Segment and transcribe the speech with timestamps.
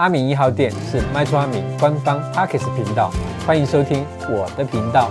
[0.00, 3.12] 阿明一号店是卖厝阿明官方 Podcast 频道，
[3.46, 5.10] 欢迎收听我的频道。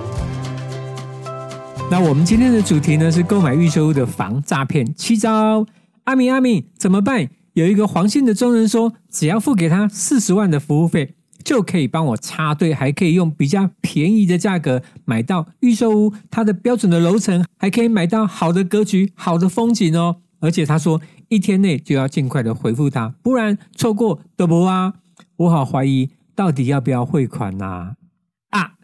[1.91, 5.63] 那我们今天的主题呢是购买预售屋的防诈骗七招。
[6.05, 7.29] 阿明阿明怎么办？
[7.53, 11.13] 有一个黄姓的中人说，只要付给他四十万的服务费，
[11.43, 20.15] 就可以帮我插队，还可以用比较便宜的价格买到预售屋，它的标准的楼层，还可以买到好的格局、好的风景哦。
[20.39, 24.95] 而且他说一天内就要尽快的回复他，不然错过都不啊！
[25.37, 27.95] 我好怀疑到底要不要汇款呐、啊？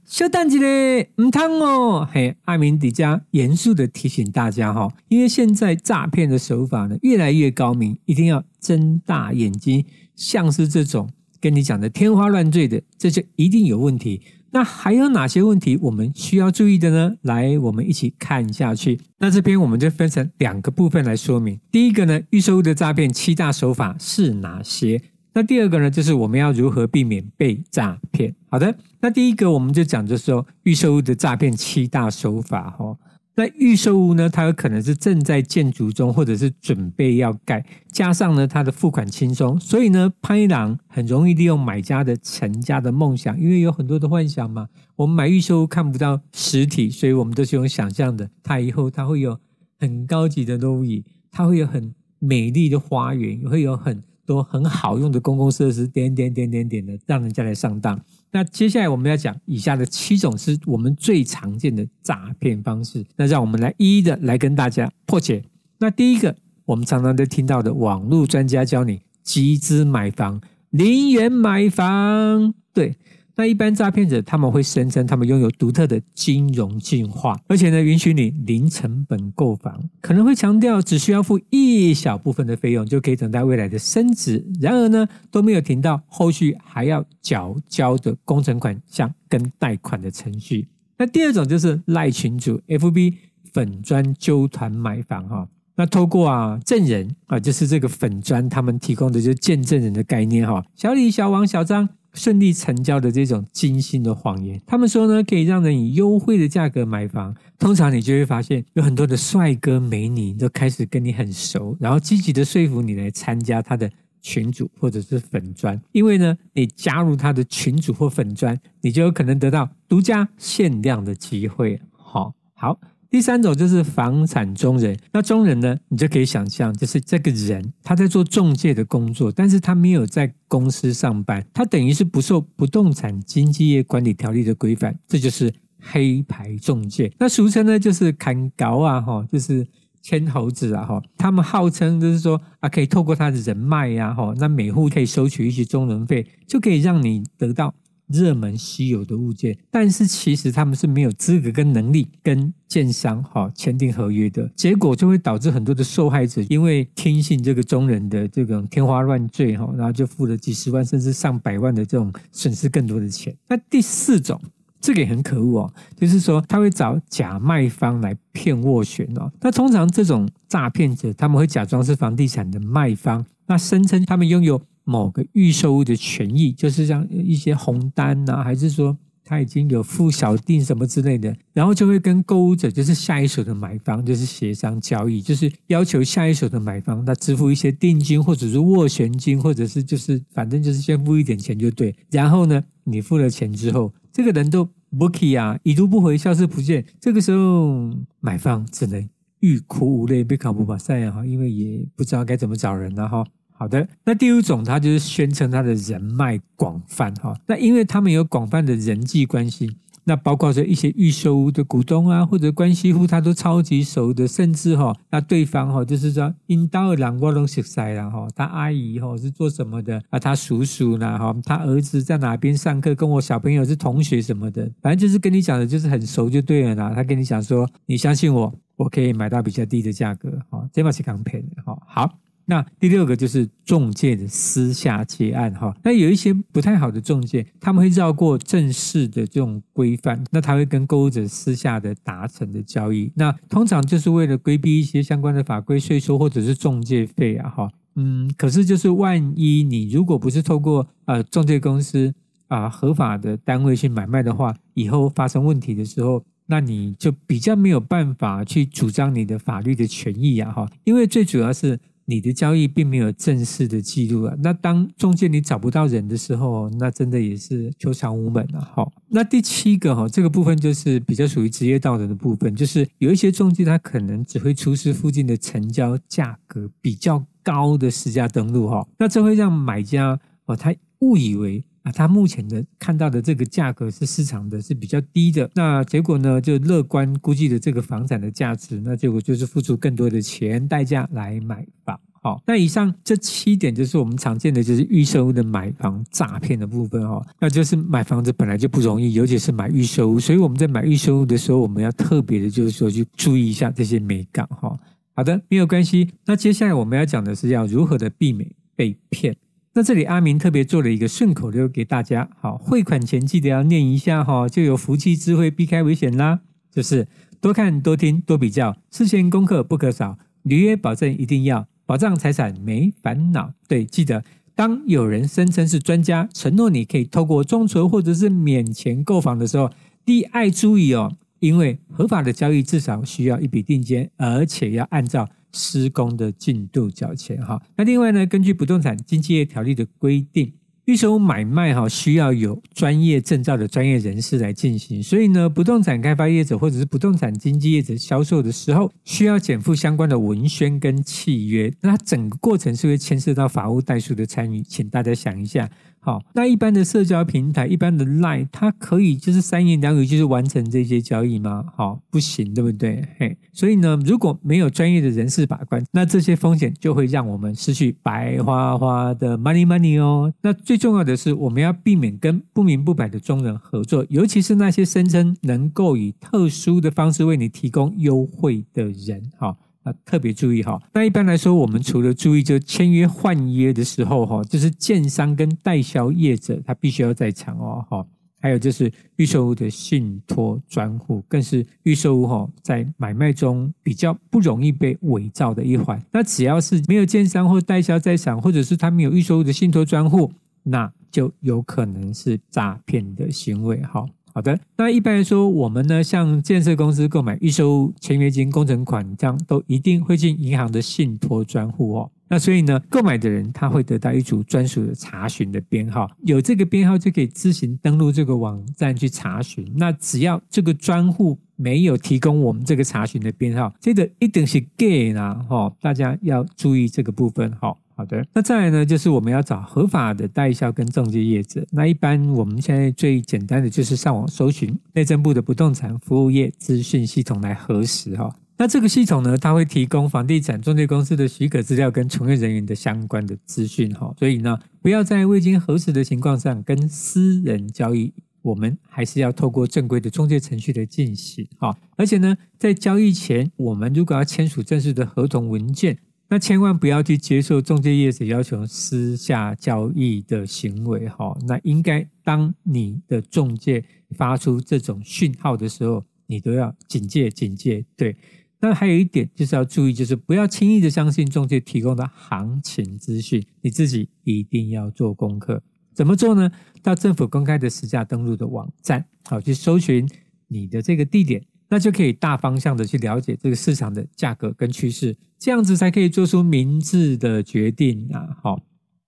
[0.06, 2.08] 小蛋子嘞，唔通哦！
[2.12, 9.84] 嘿，阿明迪加严肃的提醒大家哈，因为现在诈骗的手法呢越来越高明，一定要睁大眼睛。
[10.16, 11.10] 像是这种
[11.42, 14.22] 跟你讲的天花乱坠的，这就一定有问题。
[14.56, 17.16] 那还有哪些问题我们需要注意的呢？
[17.24, 18.98] 来，我们一起看下去。
[19.20, 21.60] 那这边我们就分成两个部分来说明。
[21.70, 25.02] 第一个呢，预售的诈骗七大手法是哪些？
[25.34, 28.34] 那第二个呢，就是我们要如何避免被诈骗。
[28.50, 32.96] 好的，那第一个我们就讲，就是说预售的诈骗七大手法哈。
[33.38, 44.70] 那预售屋呢，它有可能是正在建筑中，或者是准备要盖，加上呢它的付款轻松，所以呢，潘一郎很容易利用买家的成家的梦想，因为有很多的幻想嘛。
[44.96, 48.30] 我们买预售屋看不到实体，所以我们都是用想象的。
[48.42, 49.38] 它以后它会有
[49.78, 54.02] 很高级的楼宇，它会有很美丽的花园，会有很。
[54.26, 58.00] 都很好用的公共设施，点点点点点的，让人家来上当。
[58.32, 63.06] 那接下来我们要讲以下的七种是我们最常见的诈骗方式。
[63.16, 65.44] 那让我们来一一的来跟大家破解。
[65.78, 66.36] 那第一个，
[66.66, 72.96] 我们常常都听到的网络专家教你集资买房、零元买房，对。
[73.38, 84.46] 那一般诈骗者他们会声称他们拥有独特的金融计划，而且呢允许你零成本购房，可能会强调只需要付一小部分的费用就可以等待未来的升值。
[84.62, 90.70] 然而呢都没有提到后续还要缴交的工程款项跟贷款的程序。
[90.98, 93.16] 那第二种就是赖群主 FB
[93.52, 95.46] 粉专揪团买房哈，
[95.76, 101.90] 那透过啊证人啊就是这个粉砖他们提供的就是见证人的概念哈，小李、小王、小张。
[102.16, 107.36] 顺利成交的这种精心的谎言，他们说呢，可以让人以优惠的价格买房。
[107.60, 113.90] 通常你就会发现，有很多的帅哥美女都开始跟你很熟，然后积极的说服你来参加他的
[114.22, 115.80] 群组或者是粉专。
[115.92, 121.80] 因为呢，你加入他的群组或粉专，你就有可能得到独家限量的机会。
[121.92, 122.80] 好，好。
[123.16, 135.50] 第三种就是房产中人，那中人呢，你就可以想象，就是这个人他在做中介的工作，但是他没有在公司上班，他等于是不受不动产经纪业管理条例的规范，这就是
[135.80, 137.10] 黑牌中介。
[137.18, 139.66] 那俗称呢就是砍高啊，哈，就是
[140.02, 141.02] 牵猴子啊，哈。
[141.18, 147.74] 他们号称就是说啊，可以透过他的人脉呀，哈，那每户可以收取一些中人费，就可以让你得到。
[148.08, 163.36] 热门稀有的物件，但是其实他们是没有资格跟能力跟建商哈签订合约的，结果就会导致很多的受害者因为听信这个中人的这种天花乱坠哈，然后就付了几十万甚至上百万的这种损失更多的钱。
[163.48, 164.40] 那第四种，
[164.80, 169.32] 这个也很可恶哦，就是说他会找假卖方来骗斡旋哦。
[169.42, 174.62] 那通常这种诈骗者他们会假装是房地产的卖方，那声称他们拥有。
[174.86, 191.96] 某个预售物的权益，就是像一些红单呐、还是说他已经有付小定什么之类的，然后就会跟购物者，就是下一手的买方，就是协商交易，就是要求下一手的买方他支付一些定金，或者是斡旋金，或者是就是反正就是先付一点钱就对。
[192.12, 196.86] 然后呢，你付了钱之后，这个人都不去啊，已读不回，消失不见。
[197.02, 199.10] 这个时候，买方只能
[199.40, 203.26] 欲哭无泪，被考不把赛哈，因为也不知道该怎么找人了哈。
[203.66, 220.20] 好的，那第五种，他就是宣称他的人脉广泛哈，那因为他们有广泛的人际关系，那包括说一些预售屋的股东啊，或者关系户，他都超级熟的，甚至哈，那对方哈就是说，因刀而两过都熟悉了哈，他阿姨哈是做什么的啊？
[220.20, 226.94] 他叔叔呢哈，他儿子在哪边上课，跟我小朋友是同学什么的，反正就是跟你讲的就是很熟就对了啦。
[226.94, 232.25] 他跟你讲说，你相信我，我可以买到比较低的价格，哈，这把是刚赔的，哈，好。
[232.48, 252.14] 那第六个就是中介的私下结案哈，那有一些不太好的中介，他们会绕过正式的这种规范，那他会跟购物者私下的达成的交易，那通常就是为了规避一些相关的法规、税收或者是中介费啊哈，嗯，可是就是万一你如果不是透过呃中介公司
[252.48, 261.80] 啊、合法的单位去买卖的话，以后发生问题的时候，那你就比较没有办法去主张你的法律的权益啊哈，因为最主要是。
[262.06, 264.36] 你的交易并没有正式的记录啊。
[264.40, 268.62] 那当中介你找不到人的时候，那真的也是求偿无门了。
[268.74, 281.64] 好，那第七个哈，这个部分就是比较属于职业道德的部分，就是有一些中介他可能只会出示附近的成交价格比较高的私家登录哈，那这会让买家哦他误以为。
[281.86, 285.50] 啊，他目前的看到的这个价格是市场的，是比较低的。
[285.54, 292.00] 那结果呢，就乐观估计的这个房产的价值，那结果就是付出更多的钱代价来买房。
[292.24, 297.24] 好，那以上这七点就是我们常见的，就是预售屋的买房诈骗的部分哈。
[297.40, 304.76] 那就是买房子本来就不容易，尤其是买预售屋，所以我们在买预售屋的时候，我们要特别的，就是说去注意一下这些美感哈。
[305.14, 306.10] 好的，没有关系。
[306.26, 309.38] 那接下来我们要讲的是要如何的避免被骗。
[309.78, 316.40] 那这里阿明特别做了一个顺口溜给大家，好，汇款前记得要念一下哈，就有福气智慧，避开危险啦。
[316.72, 317.06] 就是
[317.42, 323.52] 多看多听多比较，事前功课不可少，履约保证一定要，保障财产没烦恼。
[323.68, 324.24] 对，记得
[324.56, 329.70] 当有人声称是专家，承诺你可以透过众筹或者是免钱购房的时候，
[330.06, 335.28] 第一爱注意哦，因为合法的交易至少需要一笔定金，而且要按照。
[335.58, 340.52] 施工的进度缴钱哈，那另外呢，根据不动产经纪业条例的规定，
[340.84, 355.70] 预售买卖哈需要有专业证照的专业人士来进行，所以呢，不动产开发业者或者是不动产经纪业者销售的时候，需要减负相关的文宣跟契约，那整个过程是会牵涉到法务代书的参与，请大家想一下。
[356.06, 361.66] 好，那一般的社交平台，一般的 Line，它可以就是三言两语就是完成这些交易吗？
[361.76, 363.04] 好，不行，对不对？
[363.18, 370.32] 嘿，所以呢，如果没有专业的人士把关，那这些风险就会让我们失去白花花的 money money 哦。
[370.44, 379.24] 那最重要的是，我们要避免跟不明不白的中人合作，尤其是那些声称能够以特殊的方式为你提供优惠的人。
[379.40, 379.58] 好。
[379.86, 380.82] 啊，特别注意哈。
[380.94, 388.06] 那一般来说，我们除了注意就签约换约的时候哈，就是建商跟代销业者他必须要在场哦哈。
[388.42, 396.00] 还有就是预售屋的信托专户，更是预售屋哈在买卖中比较不容易被伪造的一环。
[396.12, 400.32] 那只要是没有建商或代销在场，或者是他没有预售屋的信托专户，
[400.62, 404.06] 那就有可能是诈骗的行为哈。
[404.36, 412.12] 好的，那一般来说，我们呢，向建设公司购买预售签约金、工程款，这样都一定会进银行的信托专户哦。
[412.28, 419.66] 那所以呢，购买的人他会得到一组专属的查询的编号，有这个编号就可以自行登录这个网站去查询。
[419.78, 427.74] 那只要这个专户没有提供我们这个查询的编号，这个一定是假啦，哈，大家要注意这个部分，哈。
[427.98, 431.66] 好的，那再来呢，就是我们要找合法的代销跟中介业者。
[431.72, 438.36] 那一般我们现在最简单的就是上网搜寻内政部的不动产服务业资讯系统来核实哈。
[438.58, 444.14] 那这个系统呢，它会提供房地产中介公司的许可资料跟从业人员的相关的资讯哈。
[444.20, 451.74] 所以呢，不要在未经核实的情况下跟私人交易，我们还是要透过正规的中介程序的进行哈。
[451.96, 455.98] 而且呢，在交易前，我们如果要签署正式的合同文件。
[456.36, 461.34] 那千万不要去接受中介业者要求私下交易的行为哈。
[461.48, 463.82] 那应该当你的中介
[464.18, 467.86] 发出这种讯号的时候，你都要警戒警戒。
[467.96, 468.18] 对，
[468.60, 475.64] 那还有一点就是要注意，就是不要轻易的相信中介提供的行情资讯，你自己一定要做功课。
[475.94, 476.52] 怎么做呢？
[476.84, 480.06] 到政府公开的实价登录的网站，好，去搜寻
[480.50, 481.46] 你的这个地点。
[481.70, 488.38] 那就可以大方向的去了解这个市场的价格跟趋势，这样子才可以做出明智的决定啊！
[488.42, 488.60] 好，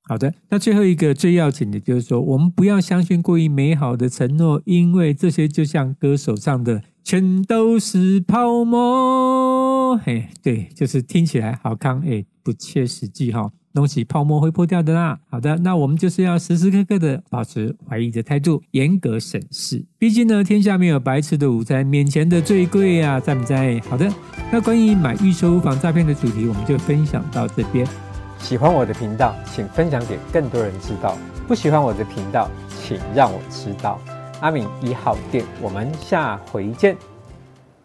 [0.04, 0.34] 好的。
[0.50, 9.98] 那最后一个最要紧的就是说，我们不要相信过于美好的承诺，因为这些就像歌手唱的，全都是泡沫。
[9.98, 13.52] 嘿，对，就是听起来好看，哎，不切实际哈。
[13.74, 15.20] 东西泡沫会破掉的啦。
[15.30, 19.86] 好的，那我们就是要时时刻刻的保持怀疑的态度，严格审视。
[19.98, 23.80] 毕竟呢，天下没有白吃的午餐，免钱的最贵啊，在不在？
[23.90, 24.12] 好的，
[24.52, 27.88] 那关于买预售房诈骗的主题，我们就分享到这边。
[28.40, 34.00] 喜欢我的频道，请分享给更多人知道；不喜欢我的频道，请让我知道。
[34.42, 37.17] 阿敏一号店，我们下回见。